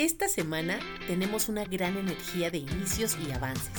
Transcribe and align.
Esta 0.00 0.30
semana 0.30 0.80
tenemos 1.06 1.50
una 1.50 1.66
gran 1.66 1.98
energía 1.98 2.50
de 2.50 2.56
inicios 2.56 3.18
y 3.22 3.32
avances. 3.32 3.70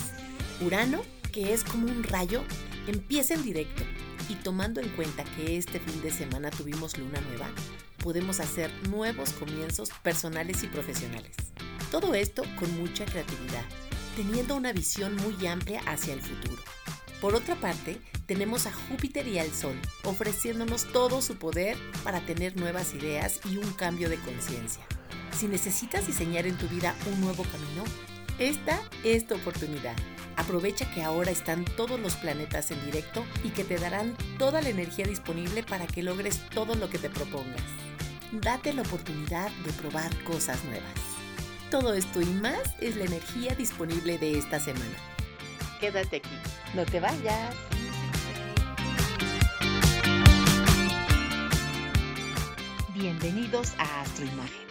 Urano, 0.63 1.01
que 1.31 1.51
es 1.51 1.63
como 1.63 1.87
un 1.87 2.03
rayo, 2.03 2.43
empieza 2.85 3.33
en 3.33 3.41
directo 3.41 3.81
y 4.29 4.35
tomando 4.35 4.81
en 4.81 4.89
cuenta 4.89 5.23
que 5.23 5.57
este 5.57 5.79
fin 5.79 5.99
de 6.03 6.11
semana 6.11 6.51
tuvimos 6.51 6.95
luna 6.99 7.19
nueva, 7.21 7.49
podemos 8.03 8.39
hacer 8.39 8.69
nuevos 8.87 9.31
comienzos 9.31 9.89
personales 10.03 10.61
y 10.61 10.67
profesionales. 10.67 11.35
Todo 11.89 12.13
esto 12.13 12.43
con 12.59 12.71
mucha 12.79 13.03
creatividad, 13.05 13.65
teniendo 14.15 14.55
una 14.55 14.73
visión 14.73 15.15
muy 15.15 15.47
amplia 15.47 15.81
hacia 15.87 16.13
el 16.13 16.21
futuro. 16.21 16.61
Por 17.19 17.33
otra 17.33 17.55
parte, 17.55 17.99
tenemos 18.27 18.67
a 18.67 18.71
Júpiter 18.71 19.27
y 19.27 19.39
al 19.39 19.51
Sol, 19.51 19.75
ofreciéndonos 20.03 20.85
todo 20.93 21.19
su 21.23 21.37
poder 21.37 21.77
para 22.03 22.23
tener 22.27 22.57
nuevas 22.57 22.93
ideas 22.93 23.39
y 23.49 23.57
un 23.57 23.73
cambio 23.73 24.07
de 24.07 24.19
conciencia. 24.19 24.85
Si 25.31 25.47
necesitas 25.47 26.05
diseñar 26.05 26.45
en 26.45 26.57
tu 26.57 26.67
vida 26.67 26.95
un 27.11 27.21
nuevo 27.21 27.43
camino, 27.43 27.83
esta 28.37 28.79
es 29.03 29.25
tu 29.25 29.35
oportunidad. 29.35 29.95
Aprovecha 30.35 30.89
que 30.93 31.03
ahora 31.03 31.31
están 31.31 31.65
todos 31.65 31.99
los 31.99 32.15
planetas 32.15 32.71
en 32.71 32.83
directo 32.85 33.25
y 33.43 33.49
que 33.49 33.63
te 33.63 33.77
darán 33.77 34.15
toda 34.37 34.61
la 34.61 34.69
energía 34.69 35.05
disponible 35.05 35.63
para 35.63 35.87
que 35.87 36.03
logres 36.03 36.41
todo 36.49 36.75
lo 36.75 36.89
que 36.89 36.99
te 36.99 37.09
propongas. 37.09 37.61
Date 38.31 38.73
la 38.73 38.81
oportunidad 38.81 39.51
de 39.65 39.73
probar 39.73 40.15
cosas 40.23 40.63
nuevas. 40.65 40.93
Todo 41.69 41.93
esto 41.93 42.21
y 42.21 42.25
más 42.25 42.61
es 42.79 42.95
la 42.95 43.05
energía 43.05 43.55
disponible 43.55 44.17
de 44.17 44.37
esta 44.37 44.59
semana. 44.59 44.97
Quédate 45.79 46.17
aquí, 46.17 46.29
no 46.73 46.85
te 46.85 46.99
vayas. 46.99 47.55
Bienvenidos 52.93 53.73
a 53.77 54.01
Astroimagen 54.01 54.70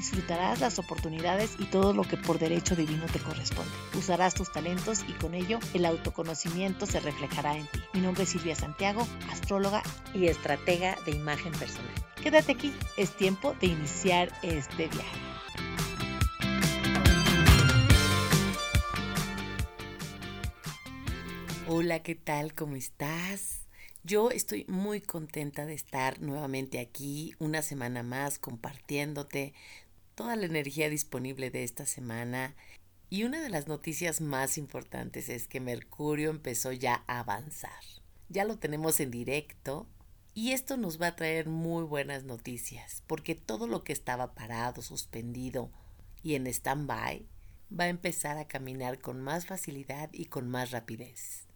Disfrutarás 0.00 0.60
las 0.60 0.78
oportunidades 0.78 1.56
y 1.58 1.66
todo 1.66 1.92
lo 1.92 2.04
que 2.04 2.16
por 2.16 2.38
derecho 2.38 2.74
divino 2.74 3.04
te 3.12 3.18
corresponde. 3.18 3.70
Usarás 3.98 4.32
tus 4.32 4.50
talentos 4.50 5.04
y 5.06 5.12
con 5.12 5.34
ello 5.34 5.58
el 5.74 5.84
autoconocimiento 5.84 6.86
se 6.86 7.00
reflejará 7.00 7.58
en 7.58 7.66
ti. 7.66 7.80
Mi 7.92 8.00
nombre 8.00 8.22
es 8.22 8.30
Silvia 8.30 8.56
Santiago, 8.56 9.06
astróloga 9.30 9.82
y 10.14 10.28
estratega 10.28 10.96
de 11.04 11.10
imagen 11.10 11.52
personal. 11.52 11.92
Quédate 12.22 12.52
aquí, 12.52 12.72
es 12.96 13.14
tiempo 13.14 13.54
de 13.60 13.66
iniciar 13.66 14.32
este 14.40 14.88
viaje. 14.88 15.18
Hola, 21.68 22.02
¿qué 22.02 22.14
tal? 22.14 22.54
¿Cómo 22.54 22.76
estás? 22.76 23.66
Yo 24.02 24.30
estoy 24.30 24.64
muy 24.66 25.02
contenta 25.02 25.66
de 25.66 25.74
estar 25.74 26.22
nuevamente 26.22 26.78
aquí 26.78 27.34
una 27.38 27.60
semana 27.60 28.02
más 28.02 28.38
compartiéndote 28.38 29.52
toda 30.14 30.36
la 30.36 30.46
energía 30.46 30.88
disponible 30.88 31.50
de 31.50 31.64
esta 31.64 31.86
semana. 31.86 32.54
Y 33.08 33.24
una 33.24 33.40
de 33.40 33.50
las 33.50 33.68
noticias 33.68 34.20
más 34.20 34.58
importantes 34.58 35.28
es 35.28 35.48
que 35.48 35.60
Mercurio 35.60 36.30
empezó 36.30 36.72
ya 36.72 37.04
a 37.06 37.20
avanzar. 37.20 37.82
Ya 38.28 38.44
lo 38.44 38.58
tenemos 38.58 39.00
en 39.00 39.10
directo 39.10 39.88
y 40.34 40.52
esto 40.52 40.76
nos 40.76 41.00
va 41.00 41.08
a 41.08 41.16
traer 41.16 41.48
muy 41.48 41.82
buenas 41.84 42.24
noticias, 42.24 43.02
porque 43.06 43.34
todo 43.34 43.66
lo 43.66 43.82
que 43.82 43.92
estaba 43.92 44.34
parado, 44.34 44.80
suspendido 44.80 45.72
y 46.22 46.34
en 46.34 46.46
stand-by 46.46 47.26
va 47.78 47.84
a 47.84 47.88
empezar 47.88 48.38
a 48.38 48.46
caminar 48.46 49.00
con 49.00 49.20
más 49.20 49.46
facilidad 49.46 50.10
y 50.12 50.26
con 50.26 50.48
más 50.48 50.70
rapidez. 50.70 51.46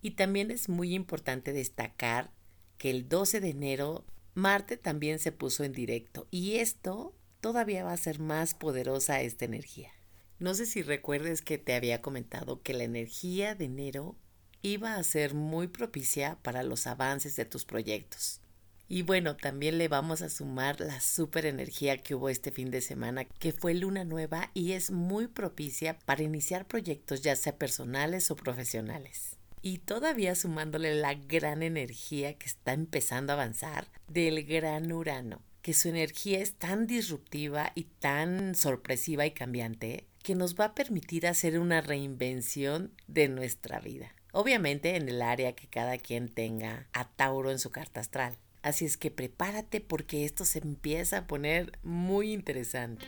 Y 0.00 0.12
también 0.12 0.50
es 0.50 0.68
muy 0.68 0.94
importante 0.94 1.52
destacar 1.52 2.32
que 2.78 2.90
el 2.90 3.08
12 3.08 3.40
de 3.40 3.50
enero 3.50 4.04
Marte 4.34 4.76
también 4.76 5.18
se 5.18 5.30
puso 5.30 5.62
en 5.62 5.72
directo 5.72 6.26
y 6.30 6.56
esto 6.56 7.14
todavía 7.42 7.84
va 7.84 7.92
a 7.92 7.96
ser 7.98 8.20
más 8.20 8.54
poderosa 8.54 9.20
esta 9.20 9.44
energía. 9.44 9.90
No 10.38 10.54
sé 10.54 10.64
si 10.64 10.82
recuerdes 10.82 11.42
que 11.42 11.58
te 11.58 11.74
había 11.74 12.00
comentado 12.00 12.62
que 12.62 12.72
la 12.72 12.84
energía 12.84 13.54
de 13.54 13.66
enero 13.66 14.16
iba 14.62 14.94
a 14.94 15.02
ser 15.02 15.34
muy 15.34 15.66
propicia 15.66 16.38
para 16.42 16.62
los 16.62 16.86
avances 16.86 17.34
de 17.34 17.44
tus 17.44 17.64
proyectos. 17.64 18.40
Y 18.88 19.02
bueno, 19.02 19.36
también 19.36 19.76
le 19.78 19.88
vamos 19.88 20.22
a 20.22 20.28
sumar 20.28 20.80
la 20.80 21.00
super 21.00 21.44
energía 21.44 21.98
que 21.98 22.14
hubo 22.14 22.28
este 22.28 22.52
fin 22.52 22.70
de 22.70 22.80
semana, 22.80 23.24
que 23.24 23.52
fue 23.52 23.74
luna 23.74 24.04
nueva 24.04 24.50
y 24.54 24.72
es 24.72 24.92
muy 24.92 25.26
propicia 25.26 25.98
para 26.04 26.22
iniciar 26.22 26.66
proyectos 26.66 27.22
ya 27.22 27.34
sea 27.34 27.56
personales 27.56 28.30
o 28.30 28.36
profesionales. 28.36 29.36
Y 29.62 29.78
todavía 29.78 30.36
sumándole 30.36 30.94
la 30.94 31.14
gran 31.14 31.64
energía 31.64 32.34
que 32.34 32.46
está 32.46 32.72
empezando 32.72 33.32
a 33.32 33.36
avanzar 33.36 33.86
del 34.08 34.44
gran 34.44 34.92
Urano, 34.92 35.42
que 35.62 35.74
su 35.74 35.88
energía 35.88 36.40
es 36.40 36.54
tan 36.54 36.86
disruptiva 36.86 37.72
y 37.74 37.84
tan 37.84 38.54
sorpresiva 38.54 39.24
y 39.24 39.30
cambiante 39.30 40.08
que 40.22 40.34
nos 40.34 40.56
va 40.56 40.66
a 40.66 40.74
permitir 40.74 41.26
hacer 41.26 41.58
una 41.58 41.80
reinvención 41.80 42.92
de 43.06 43.28
nuestra 43.28 43.80
vida. 43.80 44.14
Obviamente 44.32 44.96
en 44.96 45.08
el 45.08 45.22
área 45.22 45.54
que 45.54 45.68
cada 45.68 45.98
quien 45.98 46.28
tenga 46.28 46.88
a 46.92 47.08
Tauro 47.08 47.50
en 47.50 47.58
su 47.58 47.70
carta 47.70 48.00
astral. 48.00 48.36
Así 48.62 48.84
es 48.84 48.96
que 48.96 49.10
prepárate 49.10 49.80
porque 49.80 50.24
esto 50.24 50.44
se 50.44 50.60
empieza 50.60 51.18
a 51.18 51.26
poner 51.26 51.78
muy 51.82 52.32
interesante. 52.32 53.04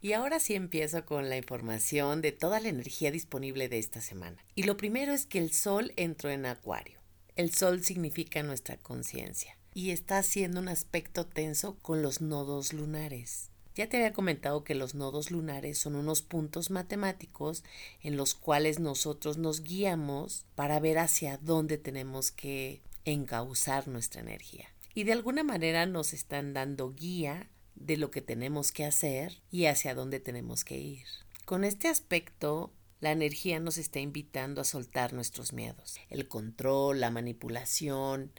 Y 0.00 0.14
ahora 0.14 0.40
sí 0.40 0.54
empiezo 0.54 1.04
con 1.04 1.28
la 1.28 1.36
información 1.36 2.22
de 2.22 2.32
toda 2.32 2.60
la 2.60 2.68
energía 2.68 3.10
disponible 3.10 3.68
de 3.68 3.78
esta 3.78 4.00
semana. 4.00 4.44
Y 4.54 4.64
lo 4.64 4.76
primero 4.76 5.12
es 5.12 5.26
que 5.26 5.38
el 5.38 5.52
Sol 5.52 5.92
entró 5.96 6.30
en 6.30 6.44
Acuario. 6.44 6.98
El 7.36 7.54
Sol 7.54 7.84
significa 7.84 8.42
nuestra 8.42 8.76
conciencia 8.78 9.56
y 9.74 9.90
está 9.90 10.18
haciendo 10.18 10.60
un 10.60 10.68
aspecto 10.68 11.26
tenso 11.26 11.76
con 11.80 12.02
los 12.02 12.20
nodos 12.20 12.72
lunares. 12.72 13.50
Ya 13.74 13.88
te 13.88 13.96
había 13.96 14.12
comentado 14.12 14.64
que 14.64 14.74
los 14.74 14.94
nodos 14.94 15.30
lunares 15.30 15.78
son 15.78 15.94
unos 15.94 16.20
puntos 16.20 16.70
matemáticos 16.70 17.64
en 18.02 18.16
los 18.16 18.34
cuales 18.34 18.80
nosotros 18.80 19.38
nos 19.38 19.62
guiamos 19.62 20.44
para 20.54 20.78
ver 20.78 20.98
hacia 20.98 21.38
dónde 21.38 21.78
tenemos 21.78 22.30
que 22.30 22.82
encauzar 23.06 23.88
nuestra 23.88 24.20
energía. 24.20 24.68
Y 24.94 25.04
de 25.04 25.12
alguna 25.12 25.42
manera 25.42 25.86
nos 25.86 26.12
están 26.12 26.52
dando 26.52 26.92
guía 26.92 27.48
de 27.74 27.96
lo 27.96 28.10
que 28.10 28.20
tenemos 28.20 28.72
que 28.72 28.84
hacer 28.84 29.40
y 29.50 29.64
hacia 29.66 29.94
dónde 29.94 30.20
tenemos 30.20 30.64
que 30.64 30.78
ir. 30.78 31.06
Con 31.46 31.64
este 31.64 31.88
aspecto, 31.88 32.72
la 33.00 33.10
energía 33.10 33.58
nos 33.58 33.78
está 33.78 34.00
invitando 34.00 34.60
a 34.60 34.64
soltar 34.64 35.14
nuestros 35.14 35.52
miedos, 35.52 35.98
el 36.08 36.28
control, 36.28 37.00
la 37.00 37.10
manipulación, 37.10 38.32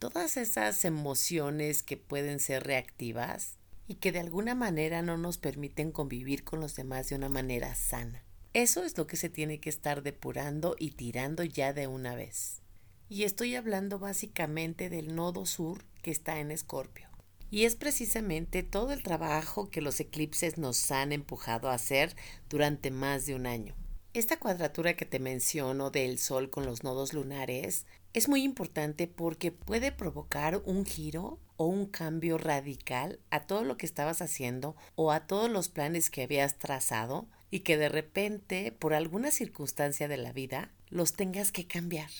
todas 0.00 0.38
esas 0.38 0.86
emociones 0.86 1.82
que 1.82 1.98
pueden 1.98 2.40
ser 2.40 2.64
reactivas 2.64 3.58
y 3.86 3.96
que 3.96 4.12
de 4.12 4.20
alguna 4.20 4.54
manera 4.54 5.02
no 5.02 5.18
nos 5.18 5.36
permiten 5.36 5.92
convivir 5.92 6.42
con 6.42 6.58
los 6.58 6.74
demás 6.74 7.10
de 7.10 7.16
una 7.16 7.28
manera 7.28 7.74
sana. 7.74 8.24
Eso 8.54 8.82
es 8.82 8.96
lo 8.96 9.06
que 9.06 9.18
se 9.18 9.28
tiene 9.28 9.60
que 9.60 9.68
estar 9.68 10.02
depurando 10.02 10.74
y 10.78 10.92
tirando 10.92 11.44
ya 11.44 11.74
de 11.74 11.86
una 11.86 12.14
vez. 12.14 12.62
Y 13.10 13.24
estoy 13.24 13.54
hablando 13.56 13.98
básicamente 13.98 14.88
del 14.88 15.14
nodo 15.14 15.44
sur 15.44 15.84
que 16.00 16.10
está 16.10 16.40
en 16.40 16.50
Escorpio. 16.50 17.06
Y 17.50 17.64
es 17.64 17.76
precisamente 17.76 18.62
todo 18.62 18.92
el 18.92 19.02
trabajo 19.02 19.68
que 19.68 19.82
los 19.82 20.00
eclipses 20.00 20.56
nos 20.56 20.90
han 20.92 21.12
empujado 21.12 21.68
a 21.68 21.74
hacer 21.74 22.16
durante 22.48 22.90
más 22.90 23.26
de 23.26 23.34
un 23.34 23.46
año. 23.46 23.74
Esta 24.12 24.40
cuadratura 24.40 24.96
que 24.96 25.04
te 25.06 25.20
menciono 25.20 25.92
del 25.92 26.18
Sol 26.18 26.50
con 26.50 26.66
los 26.66 26.82
nodos 26.82 27.12
lunares 27.12 27.86
es 28.12 28.28
muy 28.28 28.42
importante 28.42 29.06
porque 29.06 29.52
puede 29.52 29.92
provocar 29.92 30.60
un 30.64 30.84
giro 30.84 31.38
o 31.56 31.66
un 31.66 31.86
cambio 31.86 32.36
radical 32.36 33.20
a 33.30 33.46
todo 33.46 33.62
lo 33.62 33.76
que 33.76 33.86
estabas 33.86 34.20
haciendo 34.20 34.74
o 34.96 35.12
a 35.12 35.28
todos 35.28 35.48
los 35.48 35.68
planes 35.68 36.10
que 36.10 36.24
habías 36.24 36.58
trazado 36.58 37.28
y 37.52 37.60
que 37.60 37.76
de 37.76 37.88
repente, 37.88 38.72
por 38.72 38.94
alguna 38.94 39.30
circunstancia 39.30 40.08
de 40.08 40.16
la 40.16 40.32
vida, 40.32 40.72
los 40.88 41.12
tengas 41.12 41.52
que 41.52 41.68
cambiar. 41.68 42.10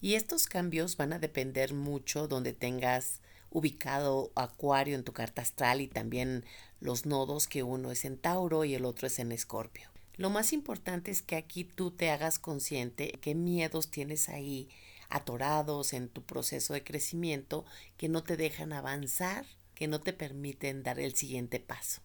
Y 0.00 0.14
estos 0.14 0.46
cambios 0.46 0.96
van 0.96 1.12
a 1.12 1.18
depender 1.18 1.74
mucho 1.74 2.26
donde 2.26 2.54
tengas 2.54 3.20
ubicado 3.50 4.32
Acuario 4.34 4.94
en 4.94 5.04
tu 5.04 5.12
carta 5.12 5.42
astral 5.42 5.82
y 5.82 5.88
también 5.88 6.46
los 6.80 7.04
nodos 7.04 7.48
que 7.48 7.62
uno 7.62 7.90
es 7.90 8.06
en 8.06 8.16
Tauro 8.16 8.64
y 8.64 8.74
el 8.74 8.86
otro 8.86 9.08
es 9.08 9.18
en 9.18 9.30
Escorpio. 9.30 9.93
Lo 10.16 10.30
más 10.30 10.52
importante 10.52 11.10
es 11.10 11.22
que 11.22 11.36
aquí 11.36 11.64
tú 11.64 11.90
te 11.90 12.10
hagas 12.10 12.38
consciente 12.38 13.18
qué 13.20 13.34
miedos 13.34 13.90
tienes 13.90 14.28
ahí 14.28 14.68
atorados 15.08 15.92
en 15.92 16.08
tu 16.08 16.22
proceso 16.22 16.72
de 16.72 16.84
crecimiento 16.84 17.64
que 17.96 18.08
no 18.08 18.22
te 18.22 18.36
dejan 18.36 18.72
avanzar, 18.72 19.44
que 19.74 19.88
no 19.88 20.00
te 20.00 20.12
permiten 20.12 20.82
dar 20.82 21.00
el 21.00 21.16
siguiente 21.16 21.60
paso. 21.60 22.00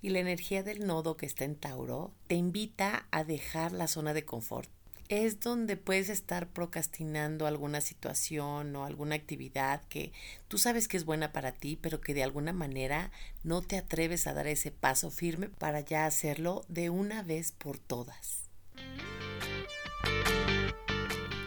Y 0.00 0.10
la 0.10 0.20
energía 0.20 0.62
del 0.62 0.86
nodo 0.86 1.16
que 1.16 1.26
está 1.26 1.44
en 1.44 1.56
Tauro 1.56 2.14
te 2.28 2.36
invita 2.36 3.08
a 3.10 3.24
dejar 3.24 3.72
la 3.72 3.88
zona 3.88 4.14
de 4.14 4.24
confort 4.24 4.70
es 5.08 5.40
donde 5.40 5.76
puedes 5.76 6.08
estar 6.08 6.48
procrastinando 6.48 7.46
alguna 7.46 7.80
situación 7.80 8.74
o 8.76 8.84
alguna 8.84 9.14
actividad 9.14 9.82
que 9.88 10.12
tú 10.48 10.58
sabes 10.58 10.88
que 10.88 10.96
es 10.96 11.04
buena 11.04 11.32
para 11.32 11.52
ti, 11.52 11.78
pero 11.80 12.00
que 12.00 12.14
de 12.14 12.22
alguna 12.22 12.52
manera 12.52 13.10
no 13.44 13.62
te 13.62 13.78
atreves 13.78 14.26
a 14.26 14.34
dar 14.34 14.46
ese 14.46 14.70
paso 14.70 15.10
firme 15.10 15.48
para 15.48 15.80
ya 15.80 16.06
hacerlo 16.06 16.64
de 16.68 16.90
una 16.90 17.22
vez 17.22 17.52
por 17.52 17.78
todas. 17.78 18.47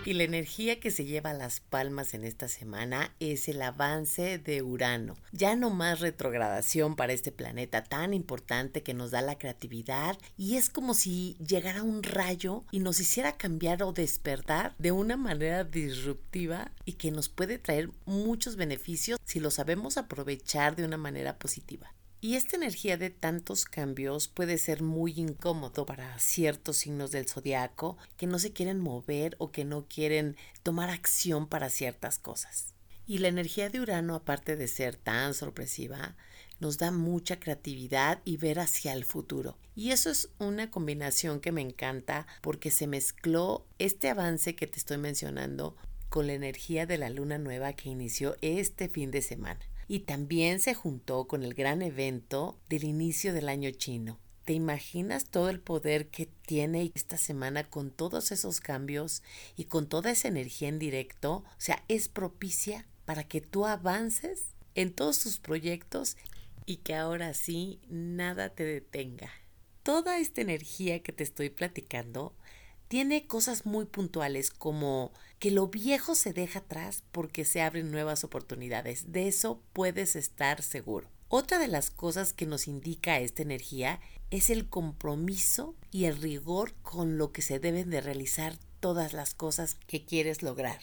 Y 0.03 0.13
la 0.13 0.23
energía 0.23 0.79
que 0.79 0.89
se 0.89 1.05
lleva 1.05 1.29
a 1.29 1.35
las 1.35 1.59
palmas 1.59 2.15
en 2.15 2.23
esta 2.23 2.47
semana 2.47 3.13
es 3.19 3.47
el 3.47 3.61
avance 3.61 4.39
de 4.39 4.63
Urano. 4.63 5.15
Ya 5.31 5.55
no 5.55 5.69
más 5.69 5.99
retrogradación 5.99 6.95
para 6.95 7.13
este 7.13 7.31
planeta 7.31 7.83
tan 7.83 8.15
importante 8.15 8.81
que 8.81 8.95
nos 8.95 9.11
da 9.11 9.21
la 9.21 9.37
creatividad 9.37 10.17
y 10.37 10.57
es 10.57 10.71
como 10.71 10.95
si 10.95 11.37
llegara 11.37 11.83
un 11.83 12.01
rayo 12.01 12.63
y 12.71 12.79
nos 12.79 12.99
hiciera 12.99 13.37
cambiar 13.37 13.83
o 13.83 13.93
despertar 13.93 14.73
de 14.79 14.91
una 14.91 15.17
manera 15.17 15.65
disruptiva 15.65 16.71
y 16.83 16.93
que 16.93 17.11
nos 17.11 17.29
puede 17.29 17.59
traer 17.59 17.91
muchos 18.05 18.55
beneficios 18.55 19.19
si 19.23 19.39
lo 19.39 19.51
sabemos 19.51 19.97
aprovechar 19.97 20.75
de 20.75 20.83
una 20.83 20.97
manera 20.97 21.37
positiva. 21.37 21.93
Y 22.23 22.35
esta 22.35 22.55
energía 22.55 22.97
de 22.97 23.09
tantos 23.09 23.65
cambios 23.65 24.27
puede 24.27 24.59
ser 24.59 24.83
muy 24.83 25.13
incómodo 25.17 25.87
para 25.87 26.19
ciertos 26.19 26.77
signos 26.77 27.09
del 27.09 27.27
zodiaco 27.27 27.97
que 28.15 28.27
no 28.27 28.37
se 28.37 28.53
quieren 28.53 28.79
mover 28.79 29.35
o 29.39 29.51
que 29.51 29.65
no 29.65 29.87
quieren 29.87 30.37
tomar 30.61 30.91
acción 30.91 31.47
para 31.47 31.71
ciertas 31.71 32.19
cosas. 32.19 32.75
Y 33.07 33.17
la 33.17 33.27
energía 33.27 33.71
de 33.71 33.81
Urano, 33.81 34.13
aparte 34.13 34.55
de 34.55 34.67
ser 34.67 34.97
tan 34.97 35.33
sorpresiva, 35.33 36.15
nos 36.59 36.77
da 36.77 36.91
mucha 36.91 37.39
creatividad 37.39 38.21
y 38.23 38.37
ver 38.37 38.59
hacia 38.59 38.93
el 38.93 39.03
futuro. 39.03 39.57
Y 39.75 39.89
eso 39.89 40.11
es 40.11 40.29
una 40.37 40.69
combinación 40.69 41.39
que 41.39 41.51
me 41.51 41.61
encanta 41.61 42.27
porque 42.41 42.69
se 42.69 42.85
mezcló 42.85 43.65
este 43.79 44.09
avance 44.09 44.55
que 44.55 44.67
te 44.67 44.77
estoy 44.77 44.99
mencionando 44.99 45.75
con 46.09 46.27
la 46.27 46.33
energía 46.33 46.85
de 46.85 46.99
la 46.99 47.09
luna 47.09 47.39
nueva 47.39 47.73
que 47.73 47.89
inició 47.89 48.37
este 48.41 48.89
fin 48.89 49.09
de 49.09 49.23
semana 49.23 49.70
y 49.91 49.99
también 49.99 50.61
se 50.61 50.73
juntó 50.73 51.27
con 51.27 51.43
el 51.43 51.53
gran 51.53 51.81
evento 51.81 52.57
del 52.69 52.85
inicio 52.85 53.33
del 53.33 53.49
año 53.49 53.71
chino. 53.71 54.19
¿Te 54.45 54.53
imaginas 54.53 55.25
todo 55.25 55.49
el 55.49 55.59
poder 55.59 56.07
que 56.07 56.27
tiene 56.27 56.93
esta 56.95 57.17
semana 57.17 57.69
con 57.69 57.91
todos 57.91 58.31
esos 58.31 58.61
cambios 58.61 59.21
y 59.57 59.65
con 59.65 59.89
toda 59.89 60.11
esa 60.11 60.29
energía 60.29 60.69
en 60.69 60.79
directo? 60.79 61.43
O 61.43 61.55
sea, 61.57 61.83
es 61.89 62.07
propicia 62.07 62.87
para 63.03 63.25
que 63.25 63.41
tú 63.41 63.65
avances 63.65 64.55
en 64.75 64.93
todos 64.93 65.19
tus 65.19 65.39
proyectos 65.39 66.15
y 66.65 66.77
que 66.77 66.95
ahora 66.95 67.33
sí 67.33 67.81
nada 67.89 68.47
te 68.47 68.63
detenga. 68.63 69.29
Toda 69.83 70.19
esta 70.19 70.39
energía 70.39 71.03
que 71.03 71.11
te 71.11 71.25
estoy 71.25 71.49
platicando 71.49 72.33
tiene 72.91 73.25
cosas 73.25 73.65
muy 73.65 73.85
puntuales 73.85 74.51
como 74.51 75.13
que 75.39 75.49
lo 75.49 75.69
viejo 75.69 76.13
se 76.13 76.33
deja 76.33 76.59
atrás 76.59 77.05
porque 77.13 77.45
se 77.45 77.61
abren 77.61 77.89
nuevas 77.89 78.25
oportunidades. 78.25 79.13
De 79.13 79.29
eso 79.29 79.61
puedes 79.71 80.17
estar 80.17 80.61
seguro. 80.61 81.09
Otra 81.29 81.57
de 81.57 81.69
las 81.69 81.89
cosas 81.89 82.33
que 82.33 82.45
nos 82.45 82.67
indica 82.67 83.21
esta 83.21 83.43
energía 83.43 84.01
es 84.29 84.49
el 84.49 84.67
compromiso 84.67 85.73
y 85.89 86.03
el 86.03 86.17
rigor 86.17 86.73
con 86.81 87.17
lo 87.17 87.31
que 87.31 87.41
se 87.41 87.59
deben 87.59 87.89
de 87.91 88.01
realizar 88.01 88.57
todas 88.81 89.13
las 89.13 89.33
cosas 89.33 89.77
que 89.87 90.03
quieres 90.03 90.43
lograr. 90.43 90.81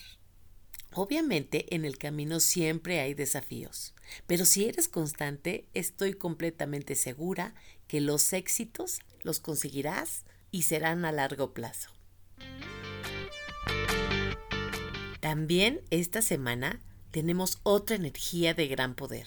Obviamente 0.95 1.75
en 1.75 1.85
el 1.85 1.99
camino 1.99 2.41
siempre 2.41 3.01
hay 3.01 3.13
desafíos, 3.13 3.93
pero 4.27 4.47
si 4.47 4.65
eres 4.65 4.89
constante 4.89 5.67
estoy 5.75 6.15
completamente 6.15 6.95
segura 6.95 7.55
que 7.87 8.01
los 8.01 8.33
éxitos 8.33 9.01
los 9.21 9.41
conseguirás 9.41 10.25
y 10.51 10.63
serán 10.63 11.05
a 11.05 11.13
largo 11.13 11.53
plazo. 11.53 11.98
También 15.21 15.81
esta 15.91 16.23
semana 16.23 16.81
tenemos 17.11 17.59
otra 17.63 17.97
energía 17.97 18.55
de 18.55 18.69
gran 18.69 18.95
poder. 18.95 19.27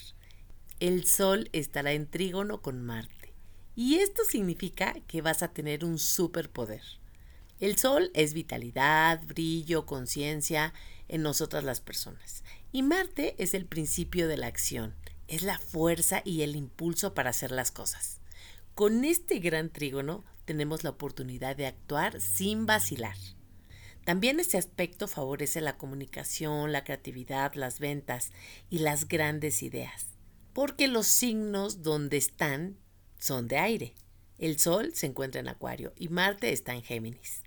El 0.80 1.06
Sol 1.06 1.50
estará 1.52 1.92
en 1.94 2.08
trígono 2.08 2.62
con 2.62 2.82
Marte. 2.82 3.34
Y 3.76 3.96
esto 3.96 4.24
significa 4.28 4.96
que 5.08 5.22
vas 5.22 5.44
a 5.44 5.54
tener 5.54 5.86
un 5.86 6.00
superpoder. 6.00 6.82
El 7.60 7.78
Sol 7.78 8.10
es 8.14 8.34
vitalidad, 8.34 9.22
brillo, 9.26 9.86
conciencia 9.86 10.74
en 11.08 11.22
nosotras 11.22 11.64
las 11.64 11.82
personas. 11.82 12.44
Y 12.72 12.82
Marte 12.84 13.36
es 13.38 13.54
el 13.54 13.66
principio 13.66 14.28
de 14.28 14.38
la 14.38 14.48
acción, 14.48 14.96
es 15.28 15.44
la 15.44 15.60
fuerza 15.60 16.22
y 16.26 16.42
el 16.42 16.56
impulso 16.56 17.14
para 17.14 17.30
hacer 17.32 17.52
las 17.52 17.70
cosas. 17.70 18.21
Con 18.76 19.04
este 19.04 19.40
gran 19.40 19.70
trígono 19.70 20.24
tenemos 20.46 20.84
la 20.84 20.92
oportunidad 20.92 21.56
de 21.56 21.68
actuar 21.68 22.22
sin 22.22 22.66
vacilar. 22.66 23.18
También 24.06 24.40
este 24.40 24.58
aspecto 24.58 25.08
favorece 25.08 25.62
la 25.62 25.78
comunicación, 25.78 26.72
la 26.72 26.84
creatividad, 26.84 27.54
las 27.54 27.80
ventas 27.80 28.32
y 28.70 28.80
las 28.80 29.08
grandes 29.08 29.62
ideas, 29.62 30.08
porque 30.54 30.88
los 30.88 31.08
signos 31.08 31.84
donde 31.84 32.18
están 32.18 32.78
son 33.20 33.48
de 33.48 33.58
aire. 33.58 33.94
El 34.40 34.58
Sol 34.58 34.92
se 34.96 35.06
encuentra 35.06 35.42
en 35.42 35.50
Acuario 35.50 35.94
y 35.96 36.08
Marte 36.08 36.52
está 36.52 36.74
en 36.74 36.82
Géminis. 36.82 37.44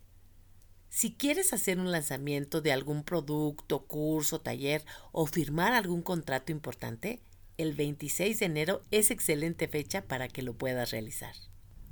Si 0.90 1.14
quieres 1.14 1.52
hacer 1.52 1.80
un 1.80 1.90
lanzamiento 1.90 2.60
de 2.60 2.70
algún 2.70 3.02
producto, 3.02 3.86
curso, 3.86 4.40
taller 4.40 4.84
o 5.10 5.26
firmar 5.26 5.72
algún 5.72 6.02
contrato 6.02 6.52
importante, 6.52 7.20
el 7.56 7.74
26 7.74 8.38
de 8.38 8.46
enero 8.46 8.82
es 8.90 9.10
excelente 9.10 9.68
fecha 9.68 10.02
para 10.02 10.28
que 10.28 10.42
lo 10.42 10.54
puedas 10.54 10.90
realizar. 10.90 11.34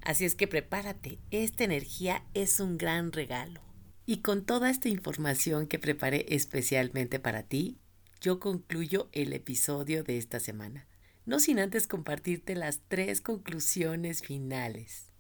Así 0.03 0.25
es 0.25 0.35
que 0.35 0.49
prepárate, 0.49 1.19
esta 1.31 1.65
energía 1.65 2.25
es 2.35 2.59
un 2.59 2.77
gran 2.77 3.13
regalo. 3.13 3.61
Y 4.05 4.19
con 4.19 4.45
toda 4.45 4.69
esta 4.69 4.89
información 4.89 5.69
que 5.69 5.79
preparé 5.79 6.27
especialmente 6.31 7.21
para 7.21 7.45
ti, 7.45 7.79
yo 8.21 8.41
concluyo 8.41 9.09
el 9.13 9.33
episodio 9.33 10.03
de 10.03 10.19
esta 10.19 10.41
semana, 10.41 10.89
no 11.25 11.39
sin 11.39 11.61
antes 11.61 11.87
compartirte 11.87 12.57
las 12.57 12.81
tres 12.89 13.21
conclusiones 13.21 14.23
finales. 14.23 15.13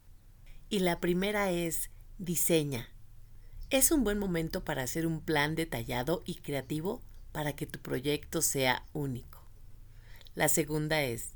Y 0.68 0.80
la 0.80 1.00
primera 1.00 1.52
es, 1.52 1.90
diseña. 2.18 2.88
Es 3.70 3.92
un 3.92 4.02
buen 4.02 4.18
momento 4.18 4.64
para 4.64 4.82
hacer 4.82 5.06
un 5.06 5.20
plan 5.20 5.54
detallado 5.54 6.22
y 6.26 6.36
creativo 6.36 7.02
para 7.30 7.54
que 7.54 7.66
tu 7.66 7.78
proyecto 7.78 8.42
sea 8.42 8.86
único. 8.92 9.41
La 10.34 10.48
segunda 10.48 11.02
es, 11.02 11.34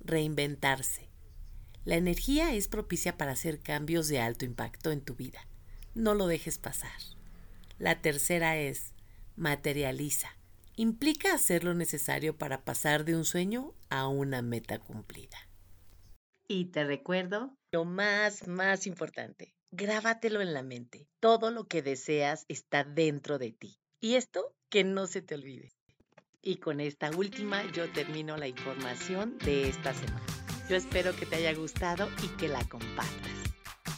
reinventarse. 0.00 1.08
La 1.84 1.96
energía 1.96 2.54
es 2.54 2.68
propicia 2.68 3.16
para 3.16 3.32
hacer 3.32 3.60
cambios 3.60 4.08
de 4.08 4.20
alto 4.20 4.44
impacto 4.44 4.90
en 4.90 5.00
tu 5.00 5.14
vida 5.14 5.48
no 5.98 6.14
lo 6.14 6.26
dejes 6.26 6.58
pasar. 6.58 7.00
La 7.78 8.00
tercera 8.00 8.56
es 8.56 8.94
materializa. 9.36 10.30
Implica 10.76 11.34
hacer 11.34 11.64
lo 11.64 11.74
necesario 11.74 12.36
para 12.36 12.64
pasar 12.64 13.04
de 13.04 13.16
un 13.16 13.24
sueño 13.24 13.74
a 13.90 14.06
una 14.06 14.40
meta 14.42 14.78
cumplida. 14.78 15.36
Y 16.48 16.66
te 16.66 16.84
recuerdo 16.84 17.54
lo 17.72 17.84
más, 17.84 18.46
más 18.46 18.86
importante. 18.86 19.54
Grábatelo 19.72 20.40
en 20.40 20.54
la 20.54 20.62
mente. 20.62 21.08
Todo 21.20 21.50
lo 21.50 21.66
que 21.66 21.82
deseas 21.82 22.44
está 22.48 22.84
dentro 22.84 23.38
de 23.38 23.52
ti. 23.52 23.80
Y 24.00 24.14
esto 24.14 24.54
que 24.70 24.84
no 24.84 25.06
se 25.08 25.20
te 25.20 25.34
olvide. 25.34 25.72
Y 26.42 26.56
con 26.56 26.80
esta 26.80 27.10
última 27.10 27.64
yo 27.72 27.90
termino 27.90 28.36
la 28.36 28.48
información 28.48 29.38
de 29.38 29.68
esta 29.68 29.92
semana. 29.92 30.26
Yo 30.68 30.76
espero 30.76 31.14
que 31.16 31.26
te 31.26 31.36
haya 31.36 31.54
gustado 31.54 32.08
y 32.22 32.28
que 32.36 32.48
la 32.48 32.64
compartas. 32.68 33.32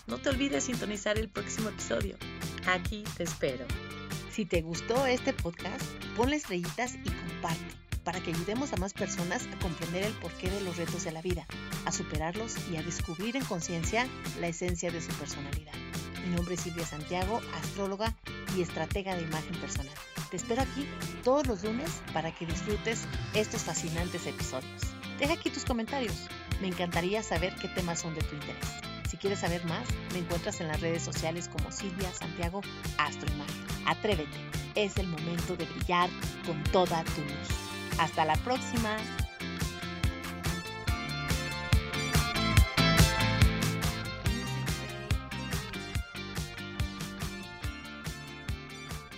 No 0.07 0.19
te 0.19 0.31
olvides 0.31 0.65
sintonizar 0.65 1.19
el 1.19 1.29
próximo 1.29 1.69
episodio. 1.69 2.17
Aquí 2.67 3.05
te 3.17 3.25
espero. 3.25 3.67
Si 4.33 4.47
te 4.47 4.63
gustó 4.63 5.07
este 5.07 5.33
podcast, 5.33 5.85
ponle 6.17 6.37
estrellitas 6.37 6.95
y 6.95 7.11
comparte 7.11 7.81
para 8.05 8.21
que 8.21 8.31
ayudemos 8.31 8.73
a 8.73 8.77
más 8.77 8.95
personas 8.95 9.47
a 9.47 9.59
comprender 9.59 10.05
el 10.05 10.13
porqué 10.15 10.51
de 10.51 10.61
los 10.63 10.77
retos 10.77 11.05
de 11.05 11.13
la 11.13 11.23
vida, 11.23 11.47
a 11.85 11.93
superarlos 11.93 12.57
y 12.71 12.77
a 12.77 12.83
descubrir 12.83 13.37
en 13.37 13.45
conciencia 13.45 14.09
la 14.41 14.49
esencia 14.49 14.91
de 14.91 15.03
su 15.03 15.13
personalidad. 15.13 15.75
Mi 16.27 16.35
nombre 16.35 16.55
es 16.55 16.61
Silvia 16.61 16.87
Santiago, 16.87 17.41
astróloga 17.63 18.17
y 18.57 18.63
estratega 18.63 19.17
de 19.17 19.23
imagen 19.23 19.55
personal. 19.61 19.95
Te 20.31 20.37
espero 20.37 20.63
aquí 20.63 20.89
todos 21.25 21.47
los 21.49 21.65
lunes 21.65 21.91
para 22.13 22.33
que 22.33 22.47
disfrutes 22.47 23.05
estos 23.35 23.63
fascinantes 23.63 24.27
episodios. 24.27 24.83
Deja 25.19 25.33
aquí 25.33 25.51
tus 25.51 25.65
comentarios. 25.65 26.29
Me 26.61 26.69
encantaría 26.69 27.23
saber 27.23 27.53
qué 27.57 27.67
temas 27.69 28.01
son 28.01 28.15
de 28.15 28.23
tu 28.23 28.37
interés. 28.37 28.67
Si 29.09 29.17
quieres 29.17 29.41
saber 29.41 29.65
más, 29.65 29.89
me 30.13 30.21
encuentras 30.21 30.61
en 30.61 30.69
las 30.69 30.81
redes 30.81 31.03
sociales 31.03 31.49
como 31.49 31.73
Silvia 31.73 32.13
Santiago 32.13 32.61
Astroimagen. 32.97 33.65
Atrévete, 33.87 34.39
es 34.77 34.97
el 34.99 35.09
momento 35.09 35.57
de 35.57 35.65
brillar 35.65 36.09
con 36.47 36.63
toda 36.65 37.03
tu 37.03 37.23
luz. 37.23 37.99
Hasta 37.99 38.25
la 38.25 38.37
próxima. 38.37 38.97